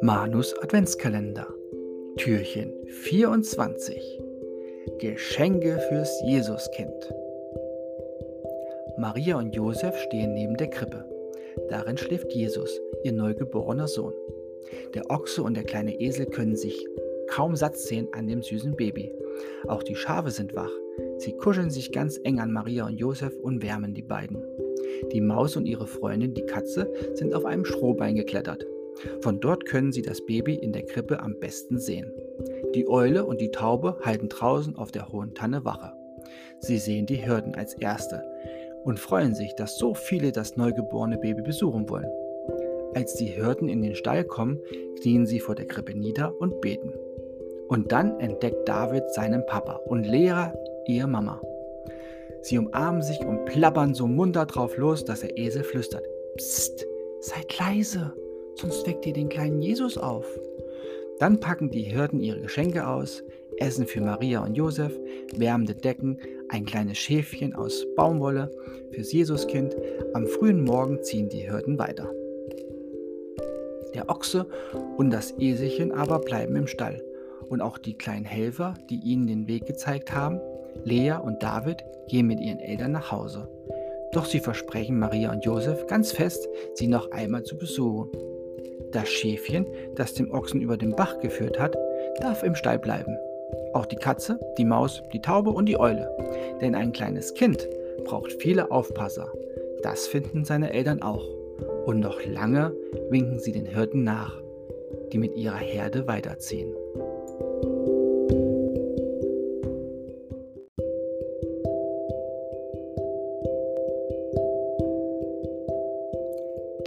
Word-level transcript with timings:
Manus 0.00 0.54
Adventskalender. 0.62 1.46
Türchen 2.18 2.72
24. 2.86 4.20
Geschenke 5.00 5.80
fürs 5.88 6.22
Jesuskind. 6.22 7.12
Maria 8.96 9.38
und 9.38 9.56
Josef 9.56 9.98
stehen 9.98 10.34
neben 10.34 10.56
der 10.56 10.70
Krippe. 10.70 11.04
Darin 11.68 11.96
schläft 11.96 12.32
Jesus, 12.32 12.80
ihr 13.02 13.12
neugeborener 13.12 13.88
Sohn. 13.88 14.14
Der 14.94 15.10
Ochse 15.10 15.42
und 15.42 15.56
der 15.56 15.64
kleine 15.64 16.00
Esel 16.00 16.26
können 16.26 16.54
sich 16.54 16.86
kaum 17.26 17.56
satt 17.56 17.76
sehen 17.76 18.06
an 18.12 18.28
dem 18.28 18.40
süßen 18.40 18.76
Baby. 18.76 19.12
Auch 19.66 19.82
die 19.82 19.96
Schafe 19.96 20.30
sind 20.30 20.54
wach. 20.54 20.70
Sie 21.16 21.32
kuscheln 21.32 21.70
sich 21.70 21.90
ganz 21.90 22.20
eng 22.22 22.38
an 22.38 22.52
Maria 22.52 22.86
und 22.86 22.98
Josef 22.98 23.36
und 23.40 23.64
wärmen 23.64 23.94
die 23.94 24.02
beiden. 24.02 24.42
Die 25.12 25.20
Maus 25.20 25.56
und 25.56 25.66
ihre 25.66 25.88
Freundin, 25.88 26.34
die 26.34 26.46
Katze, 26.46 26.88
sind 27.14 27.34
auf 27.34 27.44
einem 27.44 27.64
Strohbein 27.64 28.14
geklettert. 28.14 28.64
Von 29.20 29.40
dort 29.40 29.64
können 29.66 29.92
sie 29.92 30.02
das 30.02 30.24
Baby 30.26 30.54
in 30.54 30.72
der 30.72 30.84
Krippe 30.84 31.20
am 31.20 31.38
besten 31.38 31.78
sehen. 31.78 32.12
Die 32.74 32.88
Eule 32.88 33.24
und 33.24 33.40
die 33.40 33.50
Taube 33.50 33.98
halten 34.02 34.28
draußen 34.28 34.76
auf 34.76 34.90
der 34.92 35.10
hohen 35.10 35.34
Tanne 35.34 35.64
Wache. 35.64 35.92
Sie 36.60 36.78
sehen 36.78 37.06
die 37.06 37.26
Hürden 37.26 37.54
als 37.54 37.74
Erste 37.74 38.22
und 38.84 38.98
freuen 38.98 39.34
sich, 39.34 39.54
dass 39.54 39.78
so 39.78 39.94
viele 39.94 40.32
das 40.32 40.56
neugeborene 40.56 41.18
Baby 41.18 41.42
besuchen 41.42 41.88
wollen. 41.88 42.10
Als 42.94 43.14
die 43.14 43.36
Hürden 43.36 43.68
in 43.68 43.82
den 43.82 43.94
Stall 43.94 44.24
kommen, 44.24 44.58
knien 45.00 45.26
sie 45.26 45.40
vor 45.40 45.54
der 45.54 45.66
Krippe 45.66 45.96
nieder 45.96 46.32
und 46.40 46.60
beten. 46.60 46.92
Und 47.68 47.92
dann 47.92 48.18
entdeckt 48.18 48.68
David 48.68 49.10
seinen 49.12 49.44
Papa 49.46 49.74
und 49.86 50.04
Lehrer 50.04 50.54
ihre 50.86 51.06
Mama. 51.06 51.40
Sie 52.40 52.56
umarmen 52.56 53.02
sich 53.02 53.20
und 53.20 53.44
plappern 53.44 53.94
so 53.94 54.06
munter 54.06 54.46
drauf 54.46 54.76
los, 54.76 55.04
dass 55.04 55.20
der 55.20 55.36
Esel 55.36 55.64
flüstert. 55.64 56.04
Psst, 56.36 56.86
seid 57.20 57.58
leise, 57.58 58.14
sonst 58.58 58.86
weckt 58.86 59.06
ihr 59.06 59.12
den 59.12 59.28
kleinen 59.28 59.62
Jesus 59.62 59.96
auf. 59.96 60.26
Dann 61.18 61.40
packen 61.40 61.70
die 61.70 61.82
Hirten 61.82 62.20
ihre 62.20 62.40
Geschenke 62.40 62.86
aus, 62.86 63.22
essen 63.58 63.86
für 63.86 64.00
Maria 64.00 64.44
und 64.44 64.54
Josef, 64.54 64.92
wärmende 65.34 65.74
Decken, 65.74 66.18
ein 66.48 66.64
kleines 66.64 66.98
Schäfchen 66.98 67.54
aus 67.54 67.86
Baumwolle 67.96 68.50
fürs 68.92 69.12
Jesuskind. 69.12 69.76
Am 70.14 70.26
frühen 70.26 70.62
Morgen 70.62 71.02
ziehen 71.02 71.28
die 71.28 71.48
Hirten 71.48 71.78
weiter. 71.78 72.10
Der 73.94 74.08
Ochse 74.08 74.46
und 74.96 75.10
das 75.10 75.34
Eselchen 75.38 75.92
aber 75.92 76.20
bleiben 76.20 76.56
im 76.56 76.66
Stall. 76.66 77.02
Und 77.48 77.62
auch 77.62 77.78
die 77.78 77.94
kleinen 77.94 78.26
Helfer, 78.26 78.74
die 78.90 79.00
ihnen 79.00 79.26
den 79.26 79.48
Weg 79.48 79.66
gezeigt 79.66 80.12
haben, 80.12 80.40
Lea 80.84 81.14
und 81.14 81.42
David 81.42 81.82
gehen 82.08 82.26
mit 82.26 82.40
ihren 82.40 82.60
Eltern 82.60 82.92
nach 82.92 83.10
Hause. 83.10 83.48
Doch 84.12 84.24
sie 84.24 84.40
versprechen 84.40 84.98
Maria 84.98 85.32
und 85.32 85.44
Josef 85.44 85.86
ganz 85.86 86.12
fest, 86.12 86.48
sie 86.74 86.86
noch 86.86 87.10
einmal 87.10 87.42
zu 87.42 87.56
besuchen. 87.58 88.10
Das 88.92 89.08
Schäfchen, 89.08 89.66
das 89.94 90.14
dem 90.14 90.30
Ochsen 90.30 90.60
über 90.60 90.76
den 90.76 90.94
Bach 90.96 91.18
geführt 91.20 91.58
hat, 91.58 91.76
darf 92.20 92.42
im 92.42 92.54
Stall 92.54 92.78
bleiben. 92.78 93.16
Auch 93.72 93.86
die 93.86 93.96
Katze, 93.96 94.40
die 94.56 94.64
Maus, 94.64 95.02
die 95.12 95.20
Taube 95.20 95.50
und 95.50 95.66
die 95.66 95.78
Eule. 95.78 96.10
Denn 96.60 96.74
ein 96.74 96.92
kleines 96.92 97.34
Kind 97.34 97.68
braucht 98.04 98.32
viele 98.40 98.70
Aufpasser. 98.70 99.32
Das 99.82 100.06
finden 100.06 100.44
seine 100.44 100.72
Eltern 100.72 101.02
auch. 101.02 101.24
Und 101.86 102.00
noch 102.00 102.24
lange 102.24 102.74
winken 103.10 103.38
sie 103.38 103.52
den 103.52 103.66
Hirten 103.66 104.04
nach, 104.04 104.40
die 105.12 105.18
mit 105.18 105.36
ihrer 105.36 105.56
Herde 105.56 106.06
weiterziehen. 106.06 106.74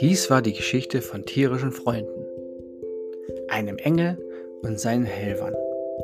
Dies 0.01 0.31
war 0.31 0.41
die 0.41 0.53
Geschichte 0.53 0.99
von 0.99 1.25
tierischen 1.25 1.71
Freunden, 1.71 2.25
einem 3.49 3.77
Engel 3.77 4.17
und 4.63 4.79
seinen 4.79 5.03
Helfern, 5.03 5.53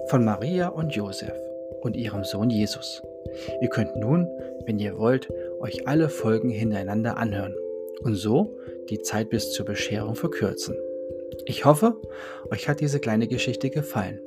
von 0.05 0.23
Maria 0.23 0.67
und 0.67 0.93
Josef 0.93 1.33
und 1.81 1.97
ihrem 1.97 2.23
Sohn 2.23 2.51
Jesus. 2.51 3.01
Ihr 3.59 3.69
könnt 3.69 3.95
nun, 3.95 4.27
wenn 4.67 4.77
ihr 4.77 4.99
wollt, 4.99 5.29
euch 5.59 5.87
alle 5.87 6.09
Folgen 6.09 6.51
hintereinander 6.51 7.17
anhören 7.17 7.55
und 8.01 8.13
so 8.13 8.55
die 8.91 9.01
Zeit 9.01 9.31
bis 9.31 9.51
zur 9.51 9.65
Bescherung 9.65 10.13
verkürzen. 10.13 10.75
Ich 11.47 11.65
hoffe, 11.65 11.99
euch 12.51 12.69
hat 12.69 12.81
diese 12.81 12.99
kleine 12.99 13.27
Geschichte 13.27 13.71
gefallen. 13.71 14.19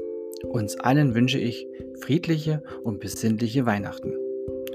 Uns 0.48 0.80
allen 0.80 1.14
wünsche 1.14 1.38
ich 1.38 1.68
friedliche 2.00 2.64
und 2.82 2.98
besinnliche 2.98 3.66
Weihnachten. 3.66 4.16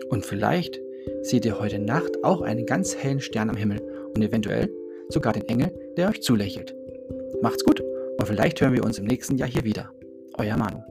Und 0.08 0.26
vielleicht 0.26 0.80
seht 1.22 1.44
ihr 1.44 1.60
heute 1.60 1.80
Nacht 1.80 2.24
auch 2.24 2.40
einen 2.40 2.66
ganz 2.66 2.96
hellen 2.96 3.20
Stern 3.20 3.50
am 3.50 3.58
Himmel 3.58 3.82
und 4.16 4.24
eventuell 4.24 4.70
sogar 5.10 5.34
den 5.34 5.48
Engel, 5.48 5.72
der 5.98 6.10
euch 6.10 6.22
zulächelt. 6.22 6.76
Macht's 7.42 7.64
gut 7.64 7.82
und 7.82 8.26
vielleicht 8.26 8.62
hören 8.62 8.74
wir 8.74 8.84
uns 8.84 8.98
im 8.98 9.06
nächsten 9.06 9.38
Jahr 9.38 9.50
hier 9.50 9.64
wieder. 9.64 9.92
Euer 10.38 10.58
Manu. 10.58 10.84